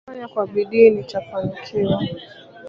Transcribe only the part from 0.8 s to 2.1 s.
nitafanikiwa.